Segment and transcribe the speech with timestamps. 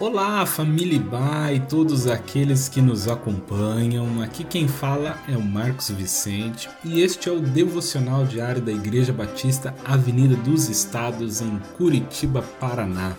[0.00, 4.20] Olá, família Ba e todos aqueles que nos acompanham.
[4.22, 9.12] Aqui quem fala é o Marcos Vicente e este é o devocional diário da Igreja
[9.12, 13.14] Batista Avenida dos Estados em Curitiba, Paraná.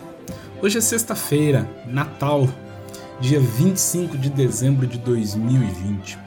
[0.62, 2.50] Hoje é sexta-feira, Natal,
[3.22, 6.18] dia 25 de dezembro de 2020.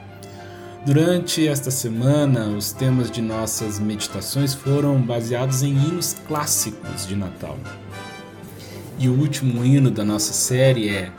[0.85, 7.57] Durante esta semana, os temas de nossas meditações foram baseados em hinos clássicos de Natal.
[8.99, 11.11] E o último hino da nossa série é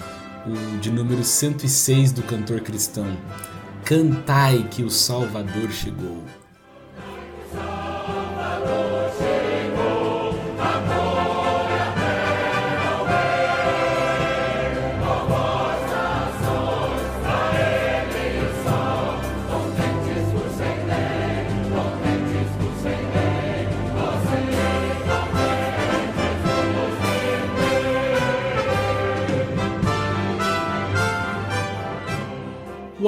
[0.44, 3.06] o de número 106 do cantor cristão.
[3.84, 6.24] Cantai que o Salvador chegou.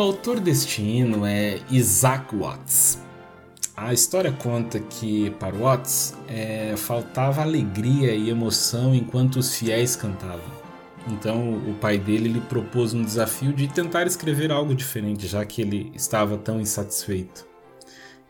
[0.00, 3.00] O autor deste hino é Isaac Watts.
[3.76, 10.40] A história conta que para Watts é, faltava alegria e emoção enquanto os fiéis cantavam.
[11.06, 15.60] Então o pai dele lhe propôs um desafio de tentar escrever algo diferente, já que
[15.60, 17.46] ele estava tão insatisfeito.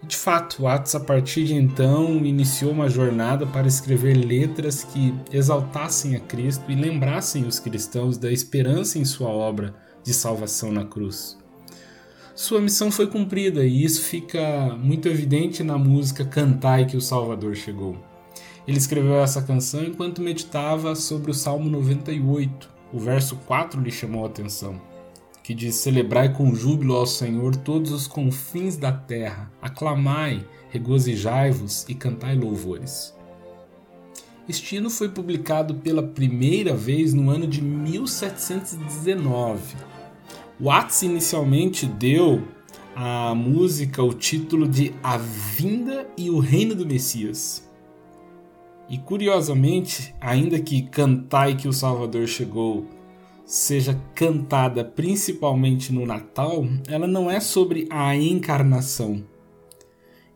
[0.02, 5.14] E de fato, Watts a partir de então iniciou uma jornada para escrever letras que
[5.30, 10.84] exaltassem a Cristo e lembrassem os cristãos da esperança em sua obra de salvação na
[10.84, 11.38] cruz
[12.40, 17.54] sua missão foi cumprida e isso fica muito evidente na música Cantai que o Salvador
[17.54, 17.98] chegou.
[18.66, 22.66] Ele escreveu essa canção enquanto meditava sobre o Salmo 98.
[22.94, 24.80] O verso 4 lhe chamou a atenção,
[25.42, 31.94] que diz: Celebrai com júbilo ao Senhor todos os confins da terra, aclamai, regozijai-vos e
[31.94, 33.14] cantai louvores.
[34.48, 39.89] Este hino foi publicado pela primeira vez no ano de 1719
[40.60, 42.46] Watts inicialmente deu
[42.94, 47.66] à música o título de A Vinda e o Reino do Messias.
[48.86, 52.86] E curiosamente, ainda que Cantai que o Salvador chegou
[53.46, 59.24] seja cantada principalmente no Natal, ela não é sobre a encarnação.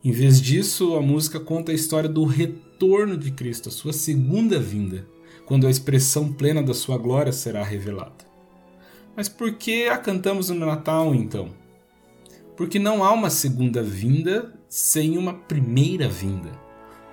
[0.02, 4.58] Em vez disso, a música conta a história do retorno de Cristo, a sua segunda
[4.58, 5.06] vinda,
[5.44, 8.23] quando a expressão plena da sua glória será revelada.
[9.16, 11.50] Mas por que a cantamos no Natal então?
[12.56, 16.50] Porque não há uma segunda vinda sem uma primeira vinda.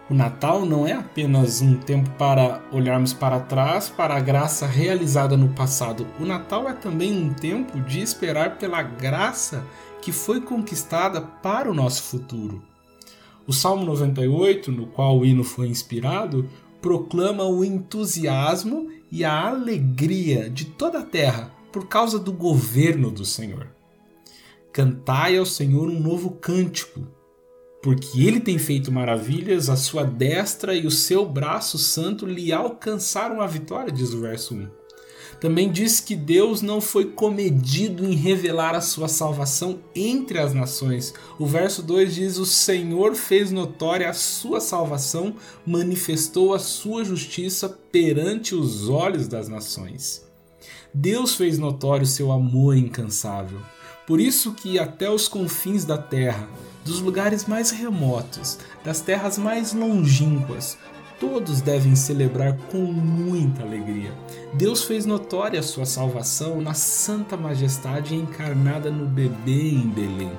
[0.09, 5.37] O Natal não é apenas um tempo para olharmos para trás para a graça realizada
[5.37, 6.07] no passado.
[6.19, 9.63] O Natal é também um tempo de esperar pela graça
[10.01, 12.63] que foi conquistada para o nosso futuro.
[13.45, 16.49] O Salmo 98, no qual o hino foi inspirado,
[16.81, 23.25] proclama o entusiasmo e a alegria de toda a terra por causa do governo do
[23.25, 23.67] Senhor.
[24.71, 27.07] Cantai ao Senhor um novo cântico,
[27.81, 33.41] porque ele tem feito maravilhas, a sua destra e o seu braço santo lhe alcançaram
[33.41, 34.81] a vitória, diz o verso 1.
[35.41, 41.15] Também diz que Deus não foi comedido em revelar a sua salvação entre as nações.
[41.39, 47.67] O verso 2 diz: O Senhor fez notória a sua salvação, manifestou a sua justiça
[47.91, 50.30] perante os olhos das nações.
[50.93, 53.59] Deus fez notório seu amor incansável.
[54.05, 56.47] Por isso que até os confins da terra,
[56.83, 60.77] dos lugares mais remotos, das terras mais longínquas,
[61.19, 64.11] todos devem celebrar com muita alegria.
[64.55, 70.31] Deus fez notória a sua salvação na santa majestade encarnada no bebê em Belém.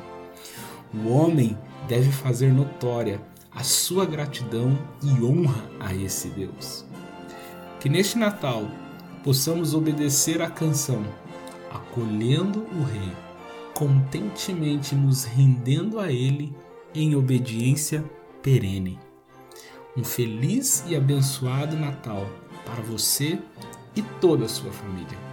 [0.93, 1.57] O homem
[1.89, 3.21] deve fazer notória
[3.55, 6.85] a sua gratidão e honra a esse Deus.
[7.79, 8.67] Que neste Natal
[9.23, 11.05] possamos obedecer à canção,
[11.71, 13.13] acolhendo o Rei,
[13.75, 16.55] contentemente nos rendendo a Ele
[16.95, 18.05] em obediência
[18.43, 18.99] perene.
[19.97, 22.27] Um feliz e abençoado Natal
[22.65, 23.39] para você
[23.95, 25.32] e toda a sua família.